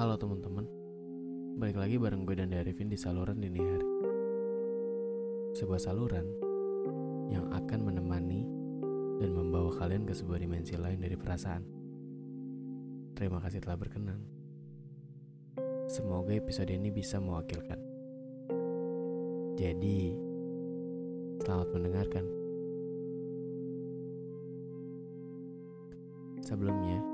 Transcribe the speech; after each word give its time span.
Halo 0.00 0.16
teman-teman, 0.16 0.64
balik 1.60 1.76
lagi 1.76 2.00
bareng 2.00 2.24
gue 2.24 2.32
dan 2.32 2.48
Darivin 2.48 2.88
di 2.88 2.96
saluran 2.96 3.36
dini 3.36 3.60
hari. 3.60 3.88
Sebuah 5.52 5.76
saluran 5.76 6.24
yang 7.28 7.52
akan 7.52 7.84
menemani 7.84 8.40
dan 9.20 9.36
membawa 9.36 9.68
kalian 9.76 10.08
ke 10.08 10.16
sebuah 10.16 10.40
dimensi 10.40 10.72
lain 10.80 11.04
dari 11.04 11.20
perasaan. 11.20 11.60
Terima 13.12 13.44
kasih 13.44 13.60
telah 13.60 13.76
berkenan. 13.76 14.24
Semoga 15.92 16.32
episode 16.32 16.72
ini 16.72 16.88
bisa 16.88 17.20
mewakilkan. 17.20 17.76
Jadi, 19.60 20.16
selamat 21.44 21.68
mendengarkan. 21.76 22.24
Sebelumnya, 26.40 27.04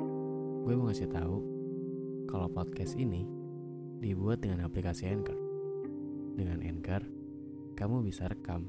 gue 0.62 0.74
mau 0.78 0.86
ngasih 0.86 1.10
tahu 1.10 1.55
kalau 2.26 2.50
podcast 2.50 2.98
ini 2.98 3.24
dibuat 4.02 4.42
dengan 4.42 4.66
aplikasi 4.66 5.08
Anchor. 5.08 5.38
Dengan 6.36 6.60
Anchor, 6.60 7.02
kamu 7.78 8.04
bisa 8.04 8.28
rekam 8.28 8.66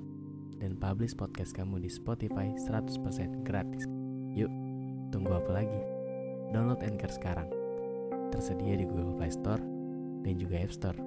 dan 0.57 0.77
publish 0.77 1.13
podcast 1.13 1.53
kamu 1.53 1.81
di 1.83 1.89
Spotify 1.91 2.53
100% 2.55 3.43
gratis. 3.43 3.83
Yuk, 4.37 4.51
tunggu 5.11 5.35
apa 5.35 5.63
lagi? 5.63 5.81
Download 6.53 6.79
Anchor 6.79 7.11
sekarang. 7.11 7.49
Tersedia 8.31 8.79
di 8.79 8.85
Google 8.87 9.15
Play 9.17 9.33
Store 9.33 9.61
dan 10.23 10.33
juga 10.39 10.63
App 10.63 10.73
Store. 10.73 11.06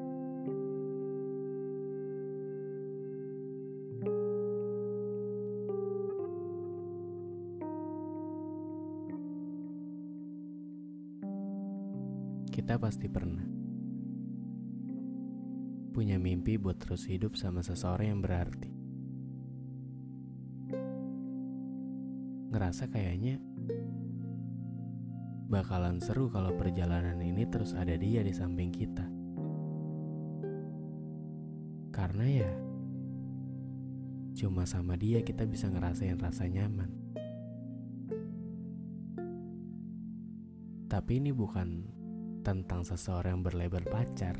Kita 12.70 12.78
pasti 12.78 13.10
pernah 13.10 13.42
punya 15.90 16.22
mimpi 16.22 16.54
buat 16.54 16.78
terus 16.78 17.02
hidup 17.02 17.34
sama 17.34 17.66
seseorang 17.66 18.14
yang 18.14 18.22
berarti. 18.22 18.70
Ngerasa 22.54 22.86
kayaknya 22.86 23.42
bakalan 25.50 25.98
seru 25.98 26.30
kalau 26.30 26.54
perjalanan 26.54 27.18
ini 27.18 27.42
terus 27.50 27.74
ada 27.74 27.98
dia 27.98 28.22
di 28.22 28.30
samping 28.30 28.70
kita. 28.70 29.02
Karena 31.90 32.26
ya, 32.30 32.52
cuma 34.38 34.62
sama 34.62 34.94
dia 34.94 35.26
kita 35.26 35.42
bisa 35.42 35.66
ngerasain 35.66 36.22
rasa 36.22 36.46
nyaman. 36.46 36.94
Tapi 40.86 41.18
ini 41.18 41.34
bukan 41.34 41.98
tentang 42.40 42.84
seseorang 42.84 43.40
yang 43.40 43.44
berlabel 43.44 43.84
pacar. 43.84 44.36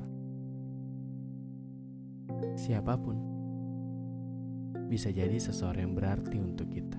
Siapa 2.56 2.96
pun 2.96 3.16
bisa 4.88 5.12
jadi 5.12 5.36
seseorang 5.36 5.86
yang 5.86 5.94
berarti 5.94 6.36
untuk 6.40 6.66
kita. 6.72 6.98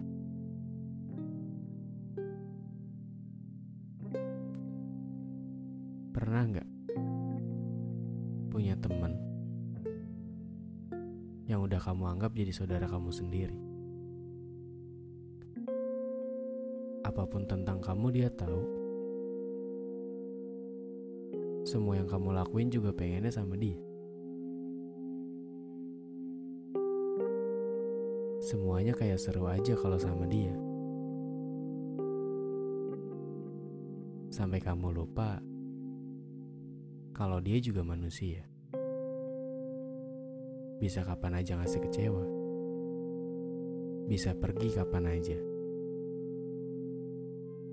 Pernah 6.16 6.44
nggak 6.54 6.70
punya 8.54 8.78
teman 8.78 9.18
yang 11.50 11.66
udah 11.68 11.82
kamu 11.82 12.04
anggap 12.16 12.32
jadi 12.32 12.54
saudara 12.56 12.86
kamu 12.88 13.12
sendiri? 13.12 13.58
Apa 17.02 17.28
pun 17.28 17.44
tentang 17.44 17.84
kamu 17.84 18.08
dia 18.16 18.30
tahu. 18.32 18.81
Semua 21.72 21.96
yang 21.96 22.04
kamu 22.04 22.36
lakuin 22.36 22.68
juga 22.68 22.92
pengennya 22.92 23.32
sama 23.32 23.56
dia. 23.56 23.80
Semuanya 28.44 28.92
kayak 28.92 29.16
seru 29.16 29.48
aja 29.48 29.80
kalau 29.80 29.96
sama 29.96 30.28
dia. 30.28 30.52
Sampai 34.36 34.60
kamu 34.60 34.92
lupa 34.92 35.40
kalau 37.16 37.40
dia 37.40 37.56
juga 37.64 37.88
manusia. 37.88 38.44
Bisa 40.84 41.08
kapan 41.08 41.40
aja 41.40 41.56
ngasih 41.56 41.88
kecewa. 41.88 42.26
Bisa 44.12 44.36
pergi 44.36 44.76
kapan 44.76 45.08
aja. 45.08 45.40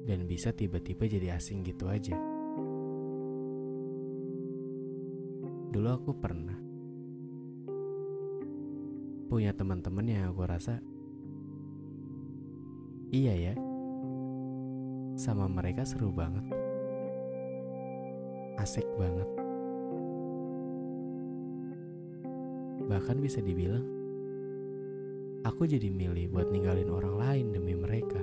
Dan 0.07 0.31
bisa 0.31 0.55
tiba-tiba 0.55 1.11
jadi 1.11 1.35
asing 1.35 1.67
gitu 1.67 1.91
aja. 1.91 2.38
Dulu 5.79 5.95
aku 5.95 6.11
pernah 6.19 6.59
punya 9.31 9.55
teman-teman 9.55 10.11
yang 10.11 10.35
aku 10.35 10.43
rasa 10.43 10.83
iya 13.15 13.31
ya 13.39 13.55
sama 15.15 15.47
mereka 15.47 15.87
seru 15.87 16.11
banget 16.11 16.43
asik 18.59 18.83
banget. 18.99 19.31
Bahkan 22.91 23.23
bisa 23.23 23.39
dibilang 23.39 23.87
aku 25.47 25.63
jadi 25.63 25.95
milih 25.95 26.35
buat 26.35 26.51
ninggalin 26.51 26.91
orang 26.91 27.15
lain 27.23 27.47
demi 27.55 27.79
mereka. 27.79 28.19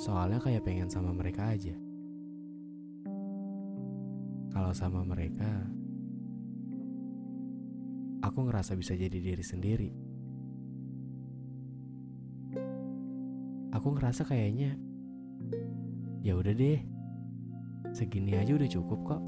Soalnya 0.00 0.40
kayak 0.40 0.64
pengen 0.64 0.88
sama 0.88 1.12
mereka 1.12 1.52
aja 1.52 1.76
kalau 4.52 4.72
sama 4.72 5.04
mereka 5.04 5.68
aku 8.24 8.44
ngerasa 8.44 8.76
bisa 8.76 8.94
jadi 8.94 9.18
diri 9.18 9.44
sendiri. 9.44 9.90
Aku 13.72 13.94
ngerasa 13.94 14.26
kayaknya 14.26 14.74
ya 16.20 16.34
udah 16.34 16.54
deh. 16.54 16.80
Segini 17.94 18.36
aja 18.36 18.52
udah 18.52 18.68
cukup 18.68 19.00
kok. 19.06 19.22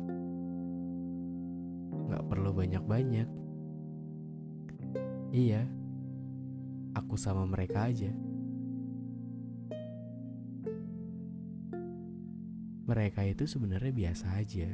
Nggak 2.10 2.25
perlu 2.28 2.50
banyak-banyak. 2.53 3.28
Iya. 5.30 5.62
Aku 6.98 7.14
sama 7.14 7.47
mereka 7.47 7.86
aja. 7.86 8.10
Mereka 12.91 13.22
itu 13.30 13.47
sebenarnya 13.47 13.94
biasa 13.94 14.34
aja. 14.34 14.66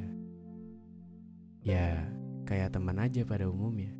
Ya, 1.67 1.99
kayak 2.47 2.79
teman 2.79 2.95
aja 2.95 3.27
pada 3.27 3.43
umumnya. 3.51 3.91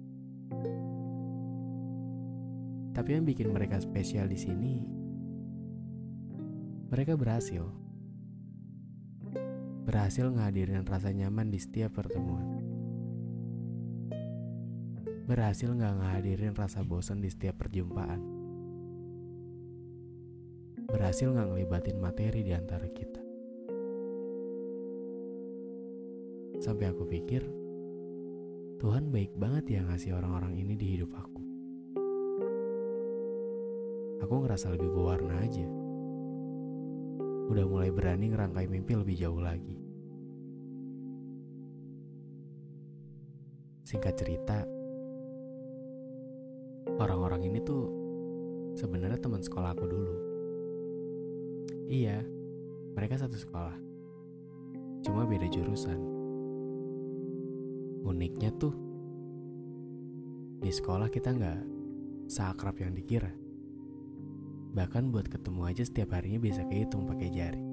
Tapi 2.95 3.09
yang 3.11 3.27
bikin 3.27 3.51
mereka 3.51 3.75
spesial 3.83 4.31
di 4.31 4.39
sini, 4.39 4.87
mereka 6.87 7.19
berhasil. 7.19 7.67
Berhasil 9.83 10.31
ngadirin 10.31 10.87
rasa 10.87 11.11
nyaman 11.11 11.51
di 11.51 11.59
setiap 11.59 11.99
pertemuan. 11.99 12.63
Berhasil 15.27 15.67
nggak 15.67 16.07
ngadirin 16.07 16.55
rasa 16.55 16.87
bosan 16.87 17.19
di 17.19 17.27
setiap 17.27 17.59
perjumpaan. 17.59 18.23
Berhasil 20.87 21.35
nggak 21.35 21.51
ngelibatin 21.51 21.99
materi 21.99 22.47
di 22.47 22.55
antara 22.55 22.87
kita. 22.87 23.26
Sampai 26.67 26.91
aku 26.91 27.07
pikir, 27.07 27.47
Tuhan 28.83 29.07
baik 29.07 29.39
banget 29.39 29.79
ya 29.79 29.87
ngasih 29.87 30.19
orang-orang 30.19 30.51
ini 30.59 30.75
di 30.75 30.99
hidup 30.99 31.15
aku. 31.15 31.39
Aku 34.27 34.43
ngerasa 34.43 34.75
lebih 34.75 34.91
berwarna 34.91 35.47
aja. 35.47 35.63
Udah 37.47 37.63
mulai 37.63 37.87
berani 37.87 38.35
ngerangkai 38.35 38.67
mimpi 38.67 38.99
lebih 38.99 39.15
jauh 39.15 39.39
lagi. 39.39 39.79
Singkat 43.87 44.13
cerita, 44.19 44.67
orang-orang 46.99 47.47
ini 47.47 47.63
tuh 47.63 47.87
sebenarnya 48.75 49.23
teman 49.23 49.39
sekolah 49.39 49.71
aku 49.71 49.87
dulu. 49.87 50.15
Iya, 51.87 52.27
mereka 52.91 53.23
satu 53.23 53.39
sekolah. 53.39 53.79
Cuma 55.07 55.23
beda 55.23 55.47
jurusan. 55.47 56.16
Uniknya 58.05 58.53
tuh, 58.57 58.73
di 60.57 60.69
sekolah 60.73 61.09
kita 61.09 61.33
nggak 61.33 61.59
seakrab 62.27 62.75
yang 62.81 62.93
dikira. 62.93 63.31
Bahkan 64.75 65.09
buat 65.09 65.25
ketemu 65.31 65.61
aja 65.65 65.81
setiap 65.81 66.13
harinya 66.13 66.37
bisa 66.37 66.61
kehitung 66.67 67.09
pakai 67.09 67.29
jari. 67.33 67.63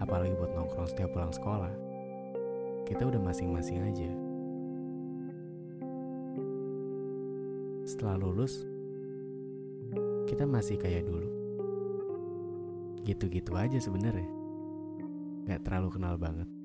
Apalagi 0.00 0.36
buat 0.36 0.52
nongkrong 0.52 0.88
setiap 0.90 1.12
pulang 1.12 1.32
sekolah. 1.32 1.72
Kita 2.84 3.06
udah 3.06 3.20
masing-masing 3.22 3.78
aja. 3.84 4.10
Setelah 7.86 8.20
lulus, 8.20 8.64
kita 10.28 10.44
masih 10.44 10.76
kayak 10.76 11.06
dulu. 11.08 11.28
Gitu-gitu 13.06 13.56
aja 13.56 13.78
sebenarnya. 13.80 14.28
Gak 15.48 15.64
terlalu 15.64 15.88
kenal 15.94 16.14
banget. 16.20 16.59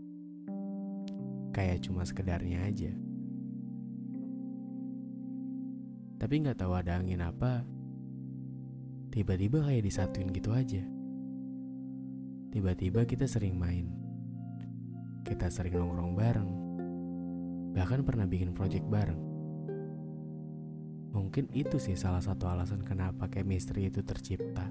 Kayak 1.56 1.88
cuma 1.88 2.04
sekedarnya 2.04 2.68
aja. 2.68 2.92
Tapi 6.20 6.44
gak 6.44 6.60
tahu 6.60 6.76
ada 6.76 7.00
angin 7.00 7.24
apa, 7.24 7.64
tiba-tiba 9.16 9.64
kayak 9.64 9.88
disatuin 9.88 10.36
gitu 10.36 10.52
aja. 10.52 10.84
Tiba-tiba 12.52 13.08
kita 13.08 13.24
sering 13.24 13.56
main. 13.56 13.88
Kita 15.24 15.48
sering 15.48 15.80
nongkrong 15.80 16.14
bareng. 16.16 16.52
Bahkan 17.72 18.04
pernah 18.04 18.28
bikin 18.28 18.52
project 18.52 18.84
bareng. 18.88 19.22
Mungkin 21.16 21.48
itu 21.56 21.80
sih 21.80 21.96
salah 21.96 22.20
satu 22.20 22.52
alasan 22.52 22.84
kenapa 22.84 23.32
chemistry 23.32 23.88
itu 23.88 24.04
tercipta. 24.04 24.68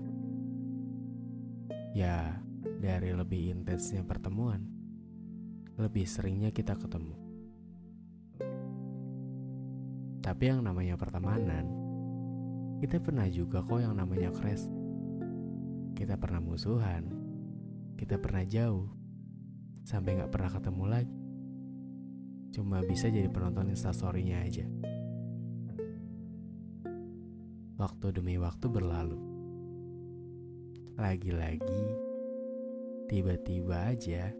Ya, 1.96 2.40
dari 2.82 3.14
lebih 3.14 3.52
intensnya 3.52 4.04
pertemuan, 4.04 4.73
lebih 5.74 6.06
seringnya 6.06 6.54
kita 6.54 6.78
ketemu. 6.78 7.14
Tapi 10.22 10.44
yang 10.46 10.62
namanya 10.62 10.94
pertemanan, 10.94 11.66
kita 12.78 13.02
pernah 13.02 13.26
juga 13.26 13.60
kok 13.60 13.82
yang 13.82 13.98
namanya 13.98 14.30
crash. 14.30 14.70
Kita 15.98 16.14
pernah 16.14 16.40
musuhan, 16.40 17.10
kita 17.98 18.18
pernah 18.22 18.46
jauh, 18.46 18.86
sampai 19.82 20.16
gak 20.22 20.32
pernah 20.32 20.50
ketemu 20.54 20.84
lagi. 20.86 21.18
Cuma 22.54 22.78
bisa 22.86 23.10
jadi 23.10 23.26
penonton 23.26 23.74
instastorynya 23.74 24.46
aja. 24.46 24.66
Waktu 27.74 28.14
demi 28.14 28.38
waktu 28.38 28.70
berlalu. 28.70 29.18
Lagi-lagi, 30.94 31.84
tiba-tiba 33.10 33.90
aja 33.90 34.30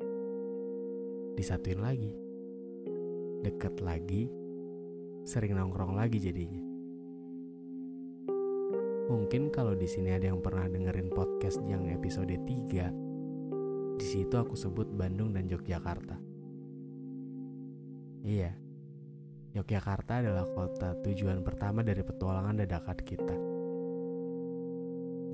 disatuin 1.35 1.83
lagi. 1.83 2.15
Deket 3.45 3.83
lagi, 3.83 4.31
sering 5.27 5.59
nongkrong 5.59 5.99
lagi 5.99 6.17
jadinya. 6.23 6.63
Mungkin 9.05 9.53
kalau 9.53 9.77
di 9.77 9.85
sini 9.85 10.17
ada 10.17 10.33
yang 10.33 10.41
pernah 10.41 10.65
dengerin 10.65 11.13
podcast 11.13 11.61
yang 11.69 11.93
episode 11.93 12.33
3, 12.33 14.01
di 14.01 14.07
situ 14.07 14.33
aku 14.33 14.57
sebut 14.57 14.89
Bandung 14.89 15.37
dan 15.37 15.45
Yogyakarta. 15.45 16.17
Iya, 18.25 18.57
Yogyakarta 19.53 20.25
adalah 20.25 20.49
kota 20.49 20.97
tujuan 21.05 21.45
pertama 21.45 21.85
dari 21.85 22.01
petualangan 22.01 22.65
dadakan 22.65 22.99
kita. 23.05 23.37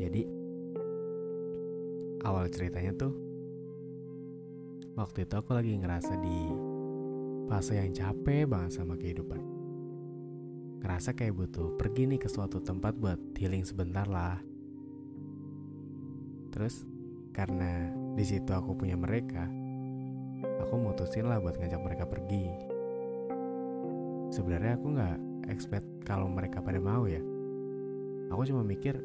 Jadi, 0.03 0.23
awal 2.27 2.51
ceritanya 2.51 2.91
tuh, 2.99 3.30
waktu 5.01 5.25
itu 5.25 5.35
aku 5.41 5.57
lagi 5.57 5.73
ngerasa 5.81 6.13
di 6.21 6.39
fase 7.49 7.81
yang 7.81 7.97
capek 7.97 8.45
banget 8.45 8.77
sama 8.77 9.01
kehidupan 9.01 9.51
ngerasa 10.81 11.13
kayak 11.13 11.37
butuh 11.37 11.77
pergi 11.77 12.09
nih 12.09 12.21
ke 12.21 12.29
suatu 12.29 12.57
tempat 12.65 12.97
buat 12.97 13.21
healing 13.37 13.69
sebentar 13.69 14.09
lah. 14.09 14.41
Terus 16.51 16.89
karena 17.37 17.93
di 18.17 18.25
situ 18.25 18.49
aku 18.49 18.75
punya 18.75 18.97
mereka, 18.97 19.45
aku 20.65 20.75
mutusin 20.81 21.29
lah 21.29 21.37
buat 21.37 21.61
ngajak 21.61 21.81
mereka 21.85 22.05
pergi. 22.09 22.49
Sebenarnya 24.33 24.81
aku 24.81 24.87
nggak 24.97 25.19
expect 25.53 25.87
kalau 26.09 26.33
mereka 26.33 26.65
pada 26.65 26.81
mau 26.81 27.05
ya. 27.05 27.21
Aku 28.33 28.41
cuma 28.49 28.65
mikir 28.65 28.97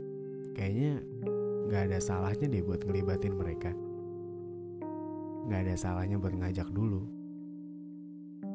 kayaknya 0.56 1.04
nggak 1.68 1.92
ada 1.92 2.00
salahnya 2.00 2.48
deh 2.48 2.64
buat 2.64 2.88
ngelibatin 2.88 3.36
mereka. 3.36 3.76
Nggak 5.46 5.62
ada 5.62 5.76
salahnya 5.78 6.18
buat 6.18 6.34
ngajak 6.34 6.74
dulu. 6.74 7.06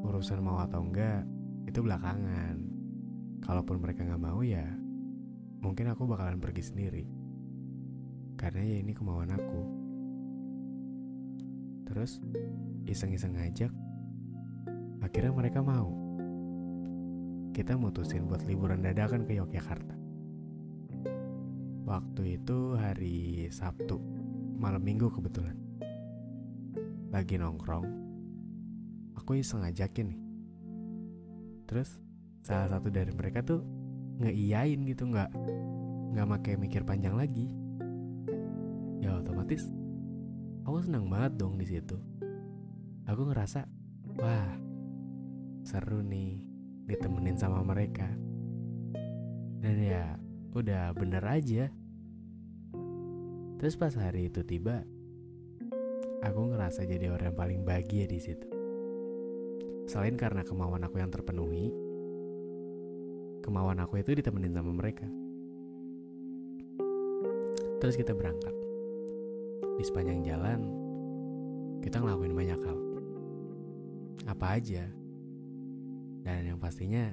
Urusan 0.02 0.42
mau 0.42 0.58
atau 0.58 0.82
enggak 0.82 1.22
itu 1.70 1.78
belakangan. 1.87 2.58
Kalaupun 3.46 3.78
mereka 3.78 4.02
nggak 4.02 4.20
mau 4.20 4.42
ya 4.42 4.66
mungkin 5.60 5.92
aku 5.92 6.08
bakalan 6.08 6.40
pergi 6.40 6.62
sendiri. 6.64 7.04
Karena 8.34 8.64
ya 8.64 8.76
ini 8.81 8.92
kemauan 8.96 9.31
aku. 9.31 9.62
Terus 11.87 12.19
iseng-iseng 12.88 13.37
ngajak 13.37 13.72
akhirnya 15.04 15.31
mereka 15.31 15.60
mau. 15.62 15.94
Kita 17.54 17.76
mutusin 17.76 18.26
buat 18.26 18.42
liburan 18.48 18.81
dadakan 18.81 19.28
ke 19.28 19.37
Yogyakarta. 19.37 19.94
Waktu 21.84 22.40
itu 22.40 22.78
hari 22.78 23.46
Sabtu 23.50 23.98
malam 24.56 24.81
minggu 24.81 25.10
kebetulan 25.10 25.69
lagi 27.11 27.35
nongkrong 27.35 28.11
aku 29.31 29.39
iseng 29.39 29.62
ngajakin 29.62 30.11
nih. 30.11 30.21
Terus 31.71 32.03
salah 32.43 32.67
satu 32.67 32.91
dari 32.91 33.15
mereka 33.15 33.47
tuh 33.47 33.62
ngeiyain 34.19 34.83
gitu 34.91 35.07
nggak 35.07 35.31
nggak 36.15 36.29
pakai 36.39 36.55
mikir 36.59 36.83
panjang 36.83 37.15
lagi. 37.15 37.47
Ya 38.99 39.15
otomatis 39.19 39.62
aku 40.67 40.83
senang 40.83 41.07
banget 41.07 41.39
dong 41.39 41.59
di 41.59 41.67
situ. 41.67 41.95
Aku 43.07 43.27
ngerasa 43.27 43.67
wah 44.19 44.51
seru 45.62 46.03
nih 46.03 46.43
ditemenin 46.91 47.39
sama 47.39 47.62
mereka. 47.62 48.11
Dan 49.62 49.76
ya 49.79 50.19
udah 50.59 50.90
bener 50.90 51.23
aja. 51.23 51.71
Terus 53.62 53.79
pas 53.79 53.95
hari 53.95 54.26
itu 54.26 54.43
tiba 54.43 54.83
aku 56.21 56.41
ngerasa 56.55 56.85
jadi 56.85 57.12
orang 57.12 57.33
yang 57.33 57.39
paling 57.39 57.61
bahagia 57.65 58.05
di 58.05 58.21
situ 58.21 58.49
selain 59.89 60.15
karena 60.15 60.47
kemauan 60.47 60.85
aku 60.87 61.03
yang 61.03 61.11
terpenuhi 61.11 61.91
kemauan 63.41 63.81
aku 63.83 63.99
itu 63.99 64.15
ditemenin 64.15 64.55
sama 64.55 64.71
mereka. 64.71 65.09
Terus 67.81 67.97
kita 67.97 68.12
berangkat. 68.12 68.53
Di 69.81 69.83
sepanjang 69.83 70.21
jalan, 70.23 70.61
kita 71.81 71.99
ngelakuin 71.99 72.37
banyak 72.37 72.61
hal. 72.61 72.79
Apa 74.29 74.61
aja. 74.61 74.85
Dan 76.21 76.53
yang 76.53 76.61
pastinya 76.61 77.11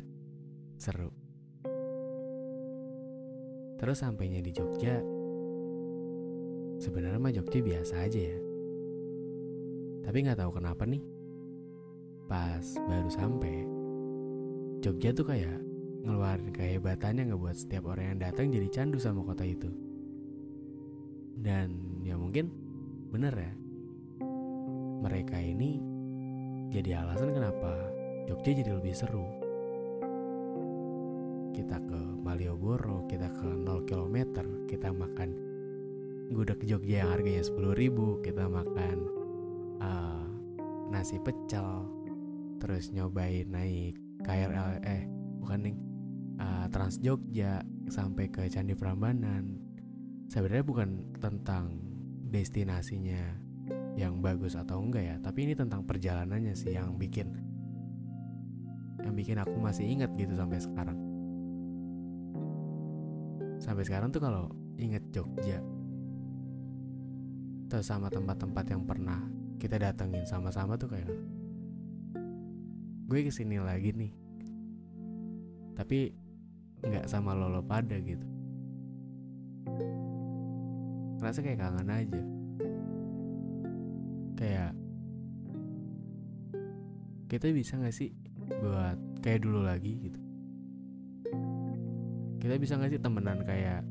seru. 0.76 1.10
Terus 3.82 3.98
sampainya 4.04 4.44
di 4.44 4.52
Jogja, 4.52 5.00
sebenarnya 6.84 7.18
mah 7.22 7.34
Jogja 7.34 7.60
biasa 7.64 8.04
aja 8.04 8.22
ya. 8.36 8.40
Tapi 10.08 10.24
nggak 10.24 10.40
tahu 10.40 10.56
kenapa 10.56 10.88
nih, 10.88 11.04
pas 12.32 12.64
baru 12.88 13.12
sampai, 13.12 13.68
Jogja 14.80 15.12
tuh 15.12 15.28
kayak 15.28 15.60
ngeluarin 16.08 16.56
kehebatannya 16.56 17.28
ngebuat 17.28 17.60
setiap 17.60 17.92
orang 17.92 18.16
yang 18.16 18.20
datang 18.24 18.48
jadi 18.48 18.72
candu 18.72 19.04
sama 19.04 19.20
kota 19.28 19.44
itu. 19.44 19.68
Dan 21.36 22.00
ya 22.08 22.16
mungkin 22.16 22.48
bener 23.12 23.36
ya, 23.36 23.52
mereka 25.04 25.44
ini 25.44 25.84
jadi 26.72 27.04
alasan 27.04 27.36
kenapa 27.36 27.92
Jogja 28.32 28.64
jadi 28.64 28.80
lebih 28.80 28.96
seru. 28.96 29.28
Kita 31.52 31.84
ke 31.84 32.00
Malioboro, 32.24 33.04
kita 33.12 33.28
ke 33.28 33.44
0 33.44 33.84
km, 33.84 34.40
kita 34.72 34.88
makan 34.88 35.36
gudeg 36.32 36.64
Jogja 36.64 37.04
yang 37.04 37.12
harganya 37.12 37.44
10 37.44 37.76
ribu, 37.76 38.24
kita 38.24 38.48
makan 38.48 39.17
uh, 39.82 40.26
nasi 40.90 41.20
pecel, 41.22 41.86
terus 42.62 42.90
nyobain 42.94 43.48
naik 43.50 43.98
KRL, 44.24 44.82
eh 44.86 45.04
bukan 45.44 45.60
nih 45.64 45.76
uh, 46.42 46.66
Trans 46.70 47.00
Jogja 47.02 47.62
sampai 47.88 48.30
ke 48.30 48.48
Candi 48.50 48.74
Prambanan. 48.74 49.58
Sebenarnya 50.28 50.66
bukan 50.68 50.90
tentang 51.24 51.80
destinasinya 52.28 53.48
yang 53.98 54.22
bagus 54.22 54.54
atau 54.54 54.78
enggak 54.78 55.04
ya 55.10 55.16
tapi 55.18 55.50
ini 55.50 55.58
tentang 55.58 55.82
perjalanannya 55.82 56.54
sih 56.54 56.78
yang 56.78 57.02
bikin 57.02 57.34
yang 59.02 59.16
bikin 59.18 59.42
aku 59.42 59.58
masih 59.58 59.90
ingat 59.90 60.14
gitu 60.20 60.38
sampai 60.38 60.60
sekarang. 60.62 61.00
Sampai 63.58 63.84
sekarang 63.88 64.14
tuh 64.14 64.22
kalau 64.22 64.52
inget 64.78 65.02
Jogja 65.10 65.64
terus 67.68 67.88
sama 67.88 68.08
tempat-tempat 68.08 68.66
yang 68.72 68.84
pernah 68.88 69.20
kita 69.58 69.82
datengin 69.82 70.26
sama-sama 70.30 70.78
tuh 70.78 70.94
kayak 70.94 71.10
gue 73.08 73.20
ke 73.26 73.32
sini 73.34 73.58
lagi 73.58 73.94
nih. 73.94 74.14
Tapi 75.74 76.14
nggak 76.86 77.10
sama 77.10 77.34
lolo 77.34 77.66
pada 77.66 77.98
gitu. 77.98 78.28
Ngerasa 81.18 81.40
kayak 81.42 81.60
kangen 81.60 81.90
aja. 81.90 82.22
Kayak 84.38 84.72
kita 87.28 87.50
bisa 87.50 87.82
nggak 87.82 87.96
sih 87.96 88.14
buat 88.62 88.98
kayak 89.26 89.42
dulu 89.42 89.66
lagi? 89.66 89.98
gitu. 89.98 90.20
Kita 92.38 92.56
bisa 92.62 92.78
nggak 92.78 92.92
sih 92.94 93.02
temenan 93.02 93.42
kayak 93.42 93.82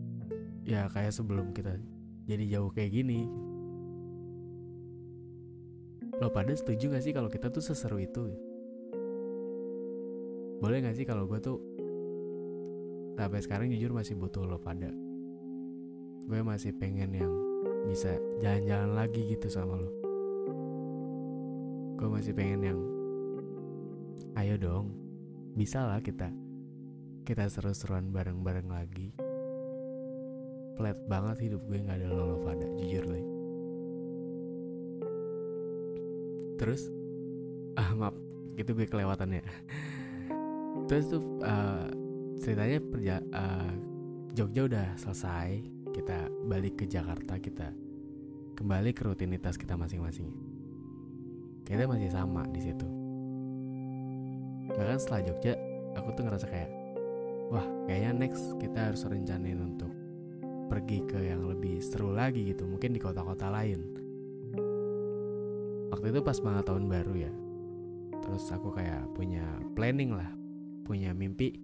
ya 0.66 0.90
kayak 0.90 1.14
sebelum 1.14 1.54
kita 1.54 1.78
jadi 2.26 2.58
jauh 2.58 2.74
kayak 2.74 2.90
gini 2.90 3.30
lo 6.16 6.32
pada 6.32 6.48
setuju 6.56 6.96
gak 6.96 7.04
sih 7.04 7.12
kalau 7.12 7.28
kita 7.28 7.52
tuh 7.52 7.60
seseru 7.60 8.00
itu? 8.00 8.32
Boleh 10.64 10.80
gak 10.80 10.96
sih 10.96 11.04
kalau 11.04 11.28
gue 11.28 11.36
tuh 11.36 11.60
sampai 13.16 13.40
sekarang 13.44 13.68
jujur 13.72 13.92
masih 13.92 14.16
butuh 14.16 14.44
lo 14.44 14.60
pada 14.60 14.92
gue 16.26 16.40
masih 16.42 16.74
pengen 16.76 17.14
yang 17.16 17.32
bisa 17.86 18.18
jalan-jalan 18.42 18.98
lagi 18.98 19.22
gitu 19.30 19.46
sama 19.46 19.78
lo. 19.78 19.90
Gue 21.96 22.08
masih 22.10 22.32
pengen 22.34 22.60
yang 22.64 22.80
ayo 24.40 24.58
dong 24.58 24.96
bisa 25.54 25.84
lah 25.84 26.00
kita 26.00 26.32
kita 27.28 27.46
seru-seruan 27.46 28.08
bareng-bareng 28.10 28.68
lagi. 28.72 29.12
Flat 30.76 30.96
banget 31.08 31.52
hidup 31.52 31.62
gue 31.68 31.78
nggak 31.78 32.00
ada 32.04 32.08
lo 32.08 32.40
pada 32.42 32.66
jujur 32.80 33.04
lo 33.04 33.35
terus 36.56 36.88
ah 37.76 37.92
maaf 37.92 38.16
gitu 38.56 38.72
gue 38.72 38.88
kelewatan 38.88 39.40
ya 39.40 39.44
terus 40.88 41.12
tuh 41.12 41.22
uh, 41.44 41.88
ceritanya 42.40 42.78
perja 42.80 43.14
uh, 43.32 43.72
Jogja 44.36 44.68
udah 44.68 44.86
selesai 45.00 45.64
kita 45.92 46.28
balik 46.44 46.80
ke 46.80 46.84
Jakarta 46.84 47.40
kita 47.40 47.72
kembali 48.56 48.96
ke 48.96 49.04
rutinitas 49.04 49.60
kita 49.60 49.76
masing-masing. 49.76 50.32
Kita 51.68 51.84
masih 51.84 52.08
sama 52.08 52.48
di 52.48 52.60
situ. 52.64 52.88
Bahkan 54.72 54.96
setelah 54.96 55.28
Jogja 55.28 55.52
aku 55.92 56.08
tuh 56.16 56.24
ngerasa 56.24 56.46
kayak 56.48 56.70
wah 57.52 57.64
kayaknya 57.84 58.26
next 58.26 58.56
kita 58.56 58.90
harus 58.90 59.04
rencanain 59.04 59.60
untuk 59.60 59.92
pergi 60.72 61.04
ke 61.04 61.20
yang 61.20 61.46
lebih 61.46 61.78
seru 61.78 62.10
lagi 62.10 62.48
gitu 62.50 62.66
mungkin 62.66 62.90
di 62.90 62.98
kota-kota 62.98 63.52
lain 63.52 63.95
waktu 65.96 66.12
itu 66.12 66.20
pas 66.20 66.36
banget 66.44 66.68
tahun 66.68 66.92
baru 66.92 67.14
ya. 67.16 67.32
Terus 68.20 68.44
aku 68.52 68.68
kayak 68.76 69.16
punya 69.16 69.48
planning 69.72 70.12
lah 70.12 70.28
punya 70.84 71.16
mimpi. 71.16 71.56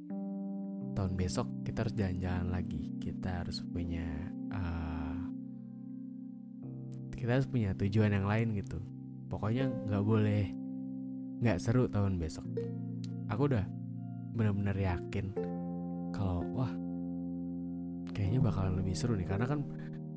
Tahun 0.97 1.13
besok 1.13 1.69
kita 1.69 1.85
harus 1.85 1.93
jalan-jalan 1.93 2.49
lagi. 2.49 2.97
Kita 2.97 3.45
harus 3.45 3.61
punya 3.61 4.09
uh, 4.49 5.21
kita 7.13 7.37
harus 7.37 7.45
punya 7.45 7.77
tujuan 7.77 8.17
yang 8.17 8.25
lain 8.25 8.57
gitu. 8.57 8.81
Pokoknya 9.29 9.69
nggak 9.69 10.05
boleh 10.05 10.45
nggak 11.45 11.61
seru 11.61 11.85
tahun 11.93 12.17
besok. 12.17 12.49
Aku 13.29 13.53
udah 13.53 13.69
benar-benar 14.33 14.81
yakin 14.81 15.29
kalau 16.17 16.41
wah 16.57 16.73
kayaknya 18.17 18.41
bakalan 18.41 18.81
lebih 18.81 18.97
seru 18.97 19.13
nih. 19.13 19.29
Karena 19.29 19.45
kan 19.45 19.61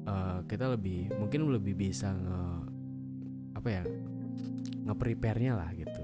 uh, 0.08 0.40
kita 0.48 0.72
lebih 0.72 1.12
mungkin 1.20 1.52
lebih 1.52 1.76
bisa 1.76 2.16
nge 2.16 2.75
apa 3.66 3.82
ya 3.82 3.86
nge-prepare-nya 4.86 5.58
lah 5.58 5.74
gitu. 5.74 6.02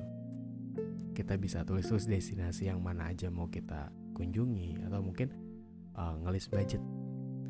Kita 1.13 1.37
bisa 1.37 1.61
tulis 1.61 1.85
tulis 1.85 2.09
destinasi 2.09 2.65
yang 2.65 2.81
mana 2.81 3.13
aja 3.13 3.29
mau 3.29 3.53
kita 3.53 3.93
kunjungi 4.17 4.81
atau 4.89 5.05
mungkin 5.05 5.29
uh, 5.93 6.17
ngelis 6.25 6.49
budget 6.49 6.81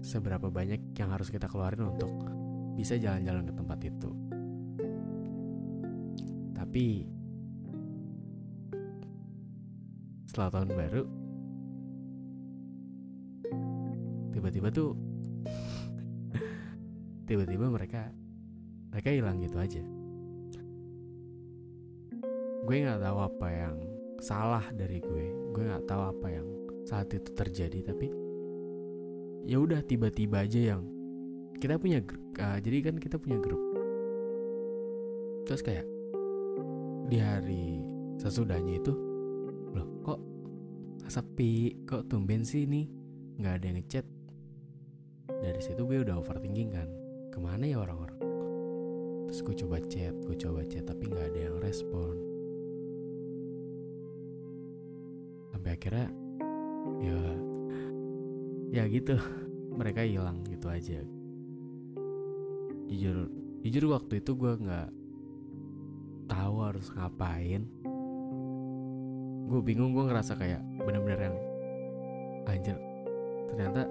seberapa 0.03 0.51
banyak 0.51 0.91
yang 0.99 1.15
harus 1.15 1.31
kita 1.31 1.47
keluarin 1.47 1.87
untuk 1.87 2.11
bisa 2.75 2.99
jalan-jalan 2.99 3.47
ke 3.47 3.53
tempat 3.55 3.79
itu. 3.87 4.11
Tapi 6.59 7.07
setelah 10.27 10.59
tahun 10.59 10.75
baru 10.75 11.03
tiba-tiba 14.35 14.67
tuh 14.75 14.91
tiba-tiba 17.31 17.71
mereka 17.71 18.11
mereka 18.91 19.07
hilang 19.15 19.39
gitu 19.39 19.55
aja 19.55 20.00
gue 22.61 22.85
nggak 22.85 23.01
tahu 23.01 23.17
apa 23.17 23.47
yang 23.49 23.75
salah 24.21 24.65
dari 24.69 25.01
gue. 25.01 25.25
Gue 25.49 25.63
nggak 25.65 25.89
tahu 25.89 26.01
apa 26.13 26.27
yang 26.29 26.47
saat 26.85 27.09
itu 27.09 27.29
terjadi 27.33 27.93
tapi 27.93 28.09
ya 29.45 29.57
udah 29.57 29.81
tiba-tiba 29.81 30.45
aja 30.45 30.77
yang 30.77 30.81
kita 31.57 31.77
punya 31.77 32.01
uh, 32.41 32.57
jadi 32.61 32.77
kan 32.85 32.95
kita 33.01 33.17
punya 33.17 33.41
grup. 33.41 33.61
Terus 35.49 35.61
kayak 35.65 35.85
di 37.09 37.17
hari 37.17 37.81
sesudahnya 38.21 38.77
itu 38.77 38.93
loh 39.73 39.87
kok 40.05 40.21
sepi? 41.09 41.81
Kok 41.89 42.13
tumben 42.13 42.45
sih 42.45 42.69
nih 42.69 42.85
nggak 43.41 43.53
ada 43.57 43.65
yang 43.65 43.77
ngechat. 43.81 44.05
Dari 45.41 45.61
situ 45.65 45.81
gue 45.89 46.05
udah 46.05 46.21
overthinking 46.21 46.69
kan 46.69 46.89
ke 47.33 47.41
mana 47.41 47.65
ya 47.65 47.81
orang-orang? 47.81 48.21
Terus 49.25 49.41
gue 49.41 49.55
coba 49.65 49.81
chat 49.89 50.13
gue 50.13 50.37
coba 50.37 50.61
chat 50.69 50.85
tapi 50.85 51.09
nggak 51.09 51.33
ada 51.33 51.39
yang 51.49 51.57
respon 51.57 52.30
sampai 55.61 55.77
akhirnya 55.77 56.09
ya 57.05 57.21
ya 58.73 58.83
gitu. 58.89 59.13
Mereka 59.77 60.01
hilang 60.01 60.41
gitu 60.49 60.73
aja. 60.73 61.05
Jujur 62.89 63.29
jujur 63.61 63.93
waktu 63.93 64.25
itu 64.25 64.33
gue 64.33 64.57
nggak 64.57 64.89
tahu 66.25 66.55
harus 66.65 66.89
ngapain. 66.97 67.69
Gue 69.45 69.61
bingung 69.61 69.93
gue 69.93 70.09
ngerasa 70.09 70.33
kayak 70.33 70.65
bener-bener 70.81 71.29
yang 71.29 71.37
anjir 72.49 72.75
ternyata 73.53 73.85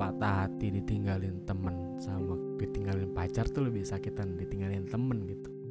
patah 0.00 0.48
hati 0.48 0.72
ditinggalin 0.72 1.44
temen 1.44 2.00
sama 2.00 2.32
ditinggalin 2.56 3.12
pacar 3.12 3.44
tuh 3.52 3.68
lebih 3.68 3.84
sakitan 3.84 4.40
ditinggalin 4.40 4.88
temen 4.88 5.28
gitu 5.28 5.61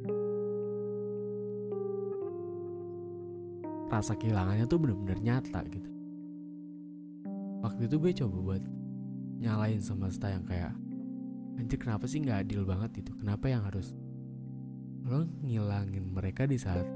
rasa 3.92 4.16
kehilangannya 4.16 4.64
tuh 4.64 4.80
bener-bener 4.80 5.20
nyata 5.20 5.60
gitu. 5.68 5.90
Waktu 7.60 7.92
itu 7.92 7.96
gue 8.00 8.12
coba 8.24 8.36
buat 8.40 8.62
nyalain 9.36 9.84
semesta 9.84 10.32
yang 10.32 10.48
kayak 10.48 10.72
anjir 11.60 11.76
kenapa 11.76 12.08
sih 12.08 12.24
nggak 12.24 12.48
adil 12.48 12.64
banget 12.64 13.04
itu 13.04 13.12
kenapa 13.20 13.52
yang 13.52 13.68
harus 13.68 13.92
lo 15.04 15.28
ngilangin 15.44 16.08
mereka 16.08 16.48
di 16.48 16.56
saat 16.56 16.88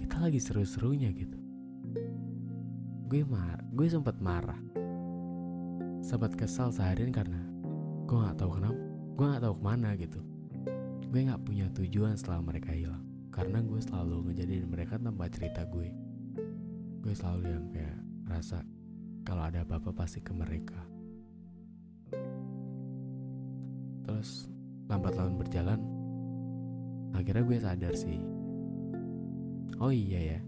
kita 0.00 0.24
lagi 0.24 0.40
seru-serunya 0.40 1.12
gitu? 1.12 1.36
Gue 3.12 3.20
mar 3.28 3.60
gue 3.76 3.84
sempat 3.84 4.16
marah. 4.16 4.58
Sempat 6.00 6.32
kesal 6.32 6.72
seharian 6.72 7.12
karena 7.12 7.44
gue 8.08 8.16
nggak 8.16 8.40
tahu 8.40 8.56
kenapa 8.56 8.80
gue 9.20 9.26
nggak 9.28 9.42
tahu 9.44 9.54
ke 9.60 9.64
mana 9.68 9.88
gitu. 10.00 10.20
Gue 11.12 11.20
nggak 11.28 11.44
punya 11.44 11.68
tujuan 11.76 12.16
setelah 12.16 12.40
mereka 12.40 12.72
hilang. 12.72 13.04
Karena 13.28 13.60
gue 13.60 13.78
selalu 13.84 14.32
ngejadiin 14.32 14.64
mereka 14.64 14.96
tempat 14.96 15.28
cerita 15.28 15.68
gue 15.68 16.05
gue 17.06 17.14
selalu 17.14 17.54
yang 17.54 17.70
kayak 17.70 17.98
rasa 18.26 18.66
kalau 19.22 19.46
ada 19.46 19.62
apa-apa 19.62 19.94
pasti 19.94 20.18
ke 20.18 20.34
mereka. 20.34 20.82
Terus 24.02 24.50
lambat 24.90 25.14
laun 25.14 25.38
berjalan 25.38 25.78
akhirnya 27.14 27.46
gue 27.46 27.58
sadar 27.62 27.94
sih. 27.94 28.18
Oh 29.78 29.94
iya 29.94 30.34
ya 30.34 30.40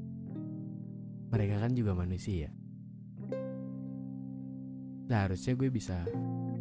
mereka 1.30 1.62
kan 1.62 1.78
juga 1.78 1.94
manusia. 1.94 2.50
Seharusnya 5.06 5.54
gue 5.54 5.70
bisa 5.70 6.02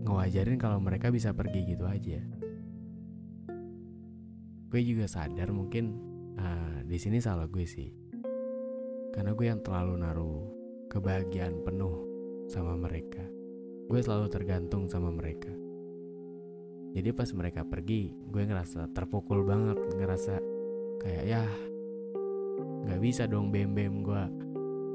ngewajarin 0.06 0.62
kalau 0.62 0.78
mereka 0.78 1.10
bisa 1.10 1.34
pergi 1.34 1.74
gitu 1.74 1.90
aja. 1.90 2.22
Gue 4.70 4.82
juga 4.86 5.10
sadar 5.10 5.50
mungkin 5.50 5.98
uh, 6.38 6.86
di 6.86 7.02
sini 7.02 7.18
salah 7.18 7.50
gue 7.50 7.66
sih 7.66 8.07
karena 9.18 9.34
gue 9.34 9.50
yang 9.50 9.66
terlalu 9.66 9.94
naruh 9.98 10.46
kebahagiaan 10.94 11.66
penuh 11.66 12.06
sama 12.46 12.78
mereka. 12.78 13.26
Gue 13.90 13.98
selalu 13.98 14.30
tergantung 14.30 14.86
sama 14.86 15.10
mereka. 15.10 15.50
Jadi 16.94 17.10
pas 17.18 17.26
mereka 17.34 17.66
pergi 17.66 18.14
gue 18.14 18.46
ngerasa 18.46 18.94
terpukul 18.94 19.42
banget 19.42 19.82
ngerasa 19.98 20.38
kayak 21.02 21.26
ya 21.26 21.44
nggak 22.86 23.02
bisa 23.02 23.26
dong 23.26 23.50
bem 23.50 23.74
bem 23.74 24.06
gue 24.06 24.24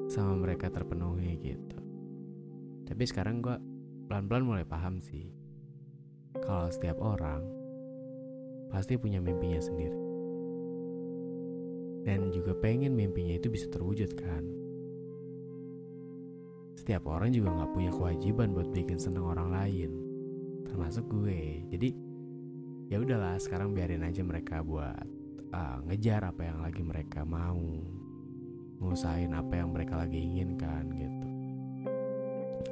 sama 0.07 0.39
mereka 0.39 0.71
terpenuhi 0.71 1.43
gitu. 1.43 1.79
Tapi 2.87 3.03
sekarang 3.03 3.43
gue 3.43 3.59
pelan-pelan 4.07 4.47
mulai 4.47 4.63
paham 4.63 5.03
sih. 5.03 5.35
Kalau 6.39 6.71
setiap 6.71 7.03
orang 7.03 7.43
pasti 8.71 8.95
punya 8.95 9.19
mimpinya 9.19 9.59
sendiri 9.59 10.12
dan 12.03 12.35
juga 12.35 12.55
pengen 12.59 12.95
mimpinya 12.95 13.39
itu 13.39 13.49
bisa 13.51 13.71
terwujud 13.71 14.15
kan? 14.19 14.43
Setiap 16.83 17.07
orang 17.07 17.31
juga 17.31 17.55
nggak 17.55 17.73
punya 17.79 17.95
kewajiban 17.95 18.59
buat 18.59 18.75
bikin 18.75 18.99
seneng 18.99 19.23
orang 19.23 19.55
lain. 19.55 19.91
Termasuk 20.67 21.07
gue. 21.07 21.63
Jadi 21.71 21.95
ya 22.91 22.99
udahlah 22.99 23.39
sekarang 23.39 23.71
biarin 23.71 24.03
aja 24.03 24.27
mereka 24.27 24.67
buat 24.67 25.07
uh, 25.55 25.79
ngejar 25.87 26.27
apa 26.27 26.43
yang 26.43 26.59
lagi 26.59 26.83
mereka 26.83 27.23
mau. 27.23 27.63
Ngusahain 28.83 29.31
apa 29.31 29.63
yang 29.63 29.71
mereka 29.71 29.95
lagi 29.95 30.19
inginkan 30.19 30.91
gitu. 30.91 31.29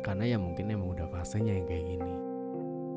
Karena 0.02 0.26
ya 0.26 0.42
mungkin 0.42 0.75
emang 0.75 0.90
udah 0.99 1.06
fasenya 1.06 1.62
yang 1.62 1.70
kayak 1.70 1.87
gini. 1.94 2.14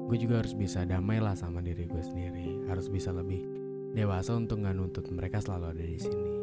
Gue 0.10 0.18
juga 0.18 0.42
harus 0.42 0.58
bisa 0.58 0.82
damai 0.82 1.22
lah 1.22 1.38
sama 1.38 1.62
diri 1.62 1.86
gue 1.86 2.02
sendiri. 2.02 2.66
Harus 2.66 2.90
bisa 2.90 3.14
lebih 3.14 3.53
dewasa 3.94 4.34
untuk 4.34 4.60
nggak 4.60 4.76
nuntut 4.76 5.06
mereka 5.14 5.40
selalu 5.40 5.78
ada 5.78 5.84
di 5.86 6.00
sini. 6.02 6.34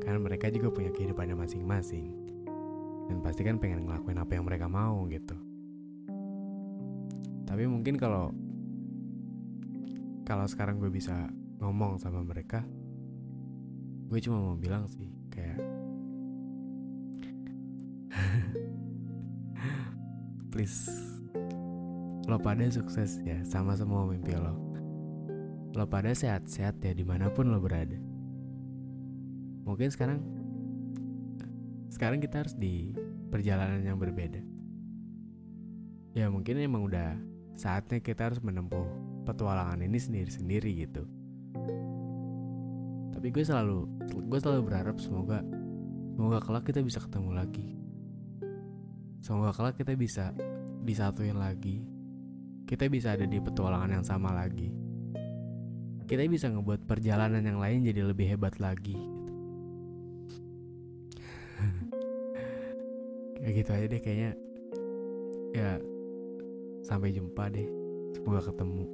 Karena 0.00 0.18
mereka 0.18 0.48
juga 0.48 0.72
punya 0.72 0.90
kehidupannya 0.90 1.36
masing-masing. 1.36 2.08
Dan 3.12 3.20
pasti 3.20 3.44
kan 3.44 3.60
pengen 3.60 3.84
ngelakuin 3.84 4.16
apa 4.16 4.32
yang 4.32 4.48
mereka 4.48 4.66
mau 4.66 5.04
gitu. 5.06 5.36
Tapi 7.44 7.68
mungkin 7.68 8.00
kalau 8.00 8.32
kalau 10.24 10.46
sekarang 10.46 10.78
gue 10.78 10.94
bisa 10.94 11.26
ngomong 11.58 11.98
sama 11.98 12.22
mereka 12.22 12.62
gue 14.10 14.18
cuma 14.22 14.38
mau 14.38 14.54
bilang 14.54 14.86
sih 14.86 15.10
kayak 15.26 15.58
please 20.54 20.86
lo 22.30 22.38
pada 22.38 22.62
sukses 22.70 23.18
ya 23.26 23.42
sama 23.42 23.74
semua 23.74 24.06
mimpi 24.06 24.38
lo 24.38 24.69
lo 25.70 25.86
pada 25.86 26.10
sehat-sehat 26.10 26.82
ya 26.82 26.90
di 26.90 27.06
mana 27.06 27.30
pun 27.30 27.46
lo 27.46 27.62
berada. 27.62 27.94
Mungkin 29.62 29.88
sekarang 29.94 30.18
sekarang 31.94 32.18
kita 32.18 32.42
harus 32.42 32.58
di 32.58 32.90
perjalanan 33.30 33.82
yang 33.86 33.94
berbeda. 33.94 34.42
Ya 36.18 36.26
mungkin 36.26 36.58
emang 36.58 36.90
udah 36.90 37.14
saatnya 37.54 38.02
kita 38.02 38.30
harus 38.30 38.42
menempuh 38.42 38.82
petualangan 39.22 39.78
ini 39.86 39.98
sendiri-sendiri 39.98 40.70
gitu. 40.82 41.06
Tapi 43.14 43.30
gue 43.30 43.44
selalu 43.46 43.86
gue 44.26 44.38
selalu 44.42 44.62
berharap 44.66 44.98
semoga 44.98 45.38
semoga 46.18 46.42
kelak 46.42 46.66
kita 46.66 46.82
bisa 46.82 46.98
ketemu 46.98 47.30
lagi. 47.30 47.68
Semoga 49.22 49.54
kelak 49.54 49.78
kita 49.78 49.94
bisa 49.94 50.34
disatuin 50.82 51.38
lagi. 51.38 51.86
Kita 52.66 52.90
bisa 52.90 53.14
ada 53.14 53.26
di 53.26 53.38
petualangan 53.38 54.02
yang 54.02 54.06
sama 54.06 54.34
lagi 54.34 54.89
kita 56.10 56.26
bisa 56.26 56.50
ngebuat 56.50 56.90
perjalanan 56.90 57.38
yang 57.38 57.62
lain 57.62 57.86
jadi 57.86 58.02
lebih 58.02 58.34
hebat 58.34 58.58
lagi. 58.58 58.98
Kayak 63.38 63.54
gitu 63.62 63.70
aja 63.70 63.86
deh 63.86 64.00
kayaknya. 64.02 64.32
Ya 65.54 65.78
sampai 66.82 67.14
jumpa 67.14 67.46
deh. 67.54 67.70
Semoga 68.18 68.42
ketemu. 68.42 68.84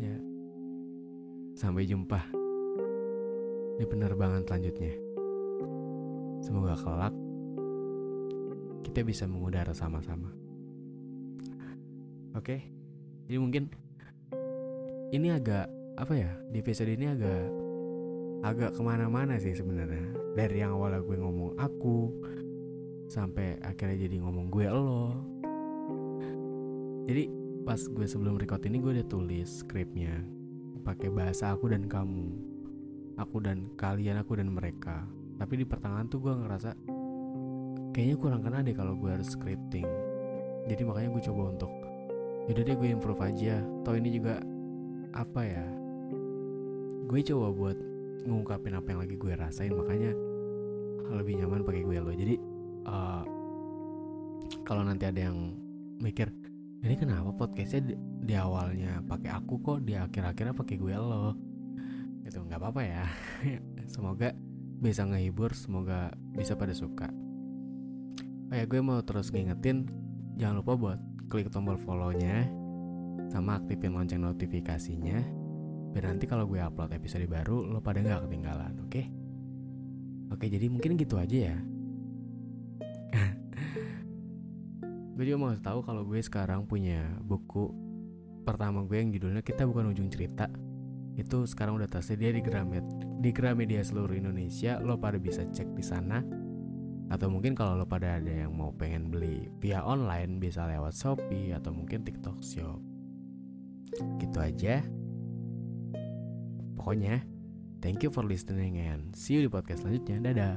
Ya. 0.00 0.16
Sampai 1.52 1.84
jumpa. 1.84 2.24
Di 3.76 3.84
penerbangan 3.84 4.48
selanjutnya. 4.48 4.96
Semoga 6.40 6.72
kelak 6.72 7.12
kita 8.80 9.04
bisa 9.04 9.28
mengudara 9.28 9.76
sama-sama. 9.76 10.32
Oke 12.32 12.74
jadi 13.28 13.38
mungkin 13.40 13.72
ini 15.14 15.30
agak 15.30 15.70
apa 15.94 16.10
ya 16.18 16.34
di 16.50 16.58
episode 16.58 16.90
ini 16.90 17.06
agak 17.06 17.46
agak 18.42 18.74
ke 18.74 18.82
mana-mana 18.82 19.38
sih 19.38 19.54
sebenarnya. 19.54 20.10
Dari 20.34 20.58
yang 20.58 20.74
awalnya 20.74 21.06
gue 21.06 21.14
ngomong 21.14 21.54
aku 21.54 22.10
sampai 23.06 23.62
akhirnya 23.62 24.10
jadi 24.10 24.18
ngomong 24.18 24.50
gue 24.50 24.66
lo. 24.66 25.14
Jadi 27.06 27.30
pas 27.62 27.78
gue 27.78 28.06
sebelum 28.10 28.42
record 28.42 28.66
ini 28.66 28.82
gue 28.82 28.90
udah 29.00 29.06
tulis 29.06 29.62
skripnya 29.62 30.18
pakai 30.82 31.08
bahasa 31.08 31.54
aku 31.54 31.72
dan 31.72 31.86
kamu 31.88 32.28
aku 33.14 33.38
dan 33.38 33.70
kalian 33.78 34.18
aku 34.18 34.34
dan 34.34 34.50
mereka. 34.50 35.06
Tapi 35.38 35.62
di 35.62 35.64
pertengahan 35.64 36.10
tuh 36.10 36.26
gue 36.26 36.34
ngerasa 36.34 36.74
kayaknya 37.94 38.16
kurang 38.18 38.42
kena 38.42 38.66
deh 38.66 38.74
kalau 38.74 38.98
gue 38.98 39.14
harus 39.14 39.30
scripting. 39.30 39.86
Jadi 40.66 40.82
makanya 40.82 41.14
gue 41.14 41.22
coba 41.30 41.42
untuk 41.54 41.70
yaudah 42.50 42.64
deh 42.66 42.74
gue 42.74 42.88
improve 42.90 43.22
aja. 43.22 43.62
Toh 43.86 43.94
ini 43.94 44.10
juga 44.10 44.42
apa 45.14 45.40
ya 45.46 45.66
gue 47.06 47.20
coba 47.30 47.48
buat 47.54 47.78
ngungkapin 48.26 48.74
apa 48.74 48.88
yang 48.90 49.00
lagi 49.04 49.14
gue 49.14 49.32
rasain 49.36 49.70
makanya 49.70 50.10
lebih 51.12 51.38
nyaman 51.38 51.62
pakai 51.62 51.82
gue 51.84 51.98
lo. 52.00 52.12
Jadi 52.12 52.34
uh, 52.88 53.22
kalau 54.64 54.82
nanti 54.82 55.04
ada 55.04 55.30
yang 55.30 55.52
mikir 56.00 56.32
ini 56.84 56.94
kenapa 57.00 57.32
podcastnya 57.32 57.92
di, 57.92 57.94
di 58.24 58.34
awalnya 58.36 59.00
pakai 59.04 59.30
aku 59.32 59.60
kok 59.60 59.78
di 59.84 59.96
akhir-akhirnya 59.96 60.56
pakai 60.56 60.76
gue 60.80 60.94
lo? 60.96 61.36
Itu 62.24 62.40
nggak 62.44 62.60
apa-apa 62.60 62.82
ya. 62.82 63.04
Semoga 63.92 64.32
bisa 64.80 65.06
ngehibur 65.06 65.54
semoga 65.54 66.12
bisa 66.34 66.58
pada 66.58 66.74
suka. 66.76 67.08
Oh 68.52 68.54
ya 68.56 68.64
gue 68.68 68.80
mau 68.84 69.00
terus 69.00 69.32
ngingetin 69.32 69.88
jangan 70.36 70.60
lupa 70.60 70.72
buat 70.76 71.00
klik 71.32 71.48
tombol 71.48 71.80
follow-nya 71.80 72.63
sama 73.32 73.60
aktifin 73.60 73.94
lonceng 73.94 74.22
notifikasinya 74.22 75.44
biar 75.94 76.10
nanti 76.10 76.26
kalau 76.26 76.50
gue 76.50 76.58
upload 76.58 76.90
episode 76.90 77.30
baru 77.30 77.70
lo 77.70 77.78
pada 77.78 78.02
nggak 78.02 78.26
ketinggalan 78.26 78.74
oke? 78.82 78.90
Okay? 78.90 79.06
oke 80.34 80.42
jadi 80.50 80.66
mungkin 80.66 80.98
gitu 80.98 81.14
aja 81.22 81.54
ya. 81.54 81.56
Gue 85.14 85.30
juga 85.30 85.38
mau 85.38 85.54
tahu 85.54 85.86
kalau 85.86 86.02
gue 86.02 86.18
sekarang 86.18 86.66
punya 86.66 87.06
buku 87.22 87.70
pertama 88.42 88.82
gue 88.82 88.98
yang 88.98 89.14
judulnya 89.14 89.46
kita 89.46 89.62
bukan 89.62 89.94
ujung 89.94 90.10
cerita. 90.10 90.50
Itu 91.14 91.46
sekarang 91.46 91.78
udah 91.78 91.86
tersedia 91.86 92.34
di 92.34 92.42
Gramet 92.42 92.82
di 93.22 93.30
Gramedia 93.30 93.86
seluruh 93.86 94.18
Indonesia. 94.18 94.82
Lo 94.82 94.98
pada 94.98 95.14
bisa 95.22 95.46
cek 95.46 95.70
di 95.78 95.84
sana. 95.86 96.18
Atau 97.06 97.30
mungkin 97.30 97.54
kalau 97.54 97.78
lo 97.78 97.86
pada 97.86 98.18
ada 98.18 98.42
yang 98.42 98.58
mau 98.58 98.74
pengen 98.74 99.14
beli 99.14 99.46
via 99.62 99.86
online 99.86 100.42
bisa 100.42 100.66
lewat 100.66 100.98
Shopee 100.98 101.54
atau 101.54 101.70
mungkin 101.70 102.02
TikTok 102.02 102.42
Shop 102.42 102.93
gitu 104.18 104.38
aja 104.40 104.82
pokoknya 106.78 107.22
thank 107.80 108.02
you 108.02 108.10
for 108.10 108.24
listening 108.26 108.78
and 108.78 109.14
see 109.16 109.38
you 109.38 109.46
di 109.46 109.50
podcast 109.50 109.84
selanjutnya 109.86 110.32
dadah 110.32 110.54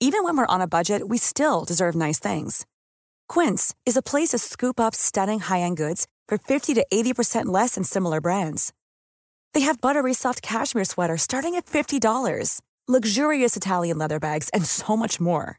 Even 0.00 0.22
when 0.22 0.36
we're 0.38 0.54
on 0.54 0.60
a 0.62 0.66
budget, 0.66 1.08
we 1.08 1.18
still 1.18 1.64
deserve 1.64 1.94
nice 1.94 2.18
things. 2.18 2.64
Quince 3.28 3.74
is 3.84 3.96
a 3.96 4.00
place 4.00 4.28
to 4.28 4.38
scoop 4.38 4.80
up 4.80 4.94
stunning 4.94 5.40
high-end 5.40 5.76
goods 5.76 6.06
for 6.28 6.38
50 6.38 6.74
to 6.74 6.86
80% 6.90 7.46
less 7.46 7.74
than 7.74 7.84
similar 7.84 8.20
brands. 8.20 8.72
They 9.54 9.62
have 9.62 9.80
buttery 9.80 10.14
soft 10.14 10.40
cashmere 10.40 10.84
sweaters 10.84 11.22
starting 11.22 11.56
at 11.56 11.66
$50, 11.66 12.60
luxurious 12.86 13.56
Italian 13.56 13.98
leather 13.98 14.20
bags, 14.20 14.48
and 14.54 14.64
so 14.64 14.96
much 14.96 15.20
more. 15.20 15.58